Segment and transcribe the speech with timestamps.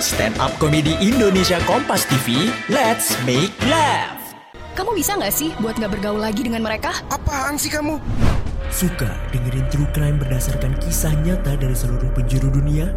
[0.00, 4.16] Stand Up Comedy Indonesia Kompas TV, let's make laugh.
[4.72, 7.04] Kamu bisa nggak sih buat nggak bergaul lagi dengan mereka?
[7.12, 8.00] Apaan sih kamu?
[8.72, 12.88] Suka dengerin true crime berdasarkan kisah nyata dari seluruh penjuru dunia?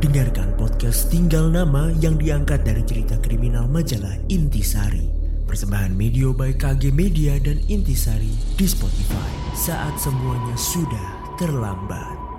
[0.00, 5.12] Dengarkan podcast Tinggal Nama yang diangkat dari cerita kriminal majalah Intisari.
[5.44, 12.35] Persembahan Media by KG Media dan Intisari di Spotify saat semuanya sudah terlambat.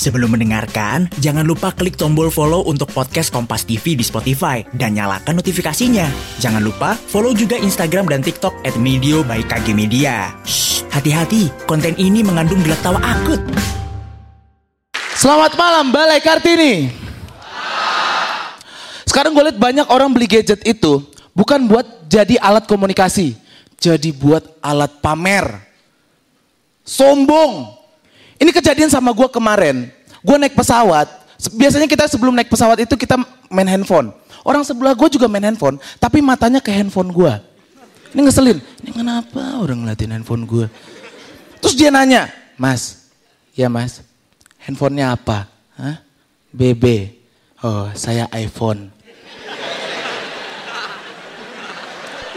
[0.00, 5.36] Sebelum mendengarkan, jangan lupa klik tombol follow untuk podcast Kompas TV di Spotify dan nyalakan
[5.36, 6.08] notifikasinya.
[6.40, 10.32] Jangan lupa follow juga Instagram dan TikTok at Medio by KG Media.
[10.88, 13.44] Hati-hati, konten ini mengandung gelak tawa akut.
[15.20, 16.88] Selamat malam Balai Kartini.
[19.04, 21.04] Sekarang gue lihat banyak orang beli gadget itu
[21.36, 23.36] bukan buat jadi alat komunikasi,
[23.76, 25.60] jadi buat alat pamer.
[26.88, 27.76] Sombong.
[28.40, 29.92] Ini kejadian sama gue kemarin.
[30.20, 31.08] Gue naik pesawat.
[31.56, 33.16] Biasanya kita sebelum naik pesawat itu kita
[33.48, 34.12] main handphone.
[34.44, 37.32] Orang sebelah gue juga main handphone, tapi matanya ke handphone gue.
[38.12, 38.58] Ini ngeselin.
[38.84, 40.66] Ini kenapa orang ngeliatin handphone gue?
[41.60, 43.08] Terus dia nanya, Mas,
[43.56, 44.04] ya mas,
[44.60, 45.48] handphonenya apa?
[45.76, 46.04] Hah?
[46.52, 47.16] BB.
[47.64, 48.92] Oh, saya iPhone.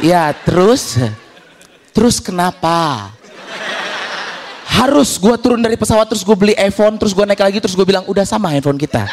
[0.04, 1.00] Ya, terus?
[1.95, 3.08] Terus kenapa?
[4.74, 7.86] Harus gue turun dari pesawat terus gue beli iPhone, terus gue naik lagi, terus gue
[7.86, 9.06] bilang udah sama handphone kita.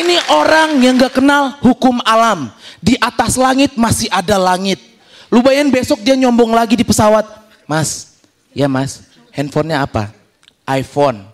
[0.00, 2.48] Ini orang yang gak kenal hukum alam.
[2.80, 4.80] Di atas langit masih ada langit.
[5.28, 7.28] Lu bayangin besok dia nyombong lagi di pesawat.
[7.68, 8.16] Mas,
[8.56, 9.04] ya mas,
[9.36, 10.10] handphonenya apa?
[10.64, 11.26] iPhone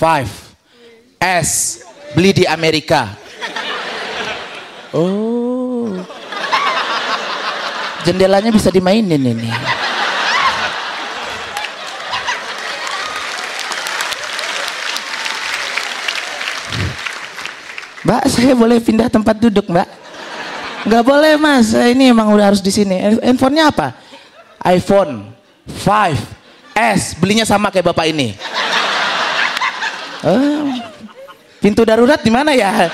[0.00, 1.82] 5S.
[2.16, 3.12] Beli di Amerika.
[4.94, 5.47] Oh.
[8.08, 9.52] Jendelanya bisa dimainin ini.
[18.08, 19.84] Mbak, saya boleh pindah tempat duduk, Mbak?
[20.88, 21.76] Nggak boleh, Mas.
[21.76, 22.96] Ini emang udah harus di sini.
[23.20, 23.92] Handphonenya apa?
[24.64, 25.28] iPhone
[25.84, 27.20] 5S.
[27.20, 28.32] Belinya sama kayak Bapak ini.
[30.24, 30.64] Oh,
[31.60, 32.88] pintu darurat di mana ya?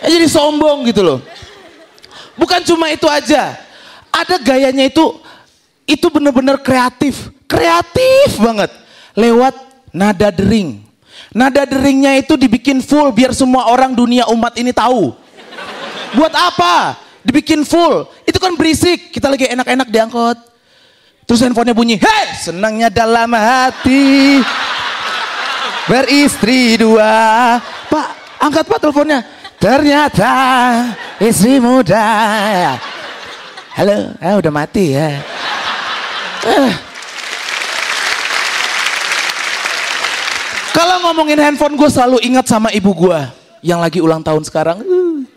[0.00, 1.20] Eh, Jadi sombong gitu loh.
[2.40, 3.60] Bukan cuma itu aja.
[4.08, 5.20] Ada gayanya itu
[5.84, 7.28] itu bener-bener kreatif.
[7.44, 8.72] Kreatif banget.
[9.12, 9.52] Lewat
[9.92, 10.80] nada dering.
[11.36, 15.12] Nada deringnya itu dibikin full biar semua orang dunia umat ini tahu.
[16.16, 16.96] Buat apa?
[17.20, 18.08] Dibikin full.
[18.24, 19.12] Itu kan berisik.
[19.12, 20.38] Kita lagi enak-enak diangkut.
[21.28, 22.00] Terus handphonenya bunyi.
[22.00, 22.34] Hei!
[22.40, 24.40] Senangnya dalam hati.
[25.86, 27.58] Beristri dua.
[27.86, 28.08] Pak,
[28.42, 29.20] angkat pak teleponnya.
[29.60, 30.32] Ternyata
[31.20, 32.00] istri muda.
[33.76, 35.20] Halo, ah, udah mati ya.
[36.48, 36.72] Eh.
[40.72, 43.20] Kalau ngomongin handphone gue selalu ingat sama ibu gue
[43.60, 44.80] yang lagi ulang tahun sekarang.
[44.80, 45.28] Uh.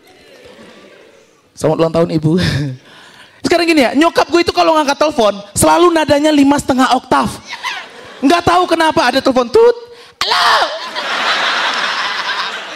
[1.52, 2.40] Selamat ulang tahun ibu.
[3.44, 7.28] Sekarang gini ya, nyokap gue itu kalau ngangkat telepon selalu nadanya lima setengah oktav.
[8.24, 9.76] Nggak tahu kenapa ada telepon tut.
[10.24, 10.48] Halo.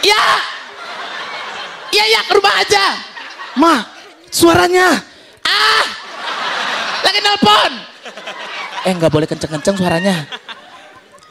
[0.05, 0.48] Ya.
[2.09, 2.85] Iya ya ke rumah aja.
[3.53, 3.75] Ma,
[4.33, 4.97] suaranya.
[5.45, 5.85] Ah.
[7.05, 7.71] Lagi nelpon.
[8.81, 10.25] Eh nggak boleh kenceng-kenceng suaranya.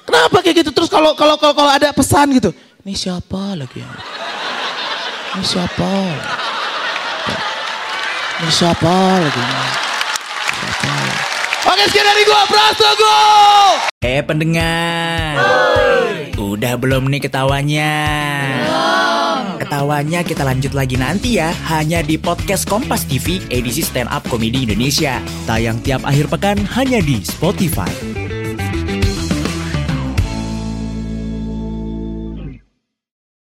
[0.06, 0.71] Kenapa kayak gitu?
[0.71, 2.55] Terus kalau kalau kalau kalau ada pesan gitu,
[2.87, 3.91] ini siapa lagi ya?
[5.34, 5.91] Ini siapa?
[8.38, 9.43] Ini siapa lagi?
[10.62, 10.94] Siapa?
[11.75, 13.19] Oke sekian dari gua, Prastogo.
[13.99, 15.43] Eh pendengar,
[16.38, 17.99] udah belum nih ketawanya?
[19.59, 24.63] Ketawanya kita lanjut lagi nanti ya, hanya di podcast Kompas TV edisi Stand Up Comedy
[24.63, 25.19] Indonesia.
[25.51, 27.91] Tayang tiap akhir pekan hanya di Spotify.